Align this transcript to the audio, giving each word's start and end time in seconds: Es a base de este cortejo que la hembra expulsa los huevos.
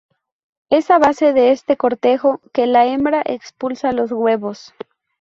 Es 0.71 0.89
a 0.89 0.97
base 0.97 1.31
de 1.31 1.51
este 1.51 1.77
cortejo 1.77 2.41
que 2.53 2.65
la 2.65 2.87
hembra 2.87 3.21
expulsa 3.23 3.91
los 3.91 4.11
huevos. 4.11 4.73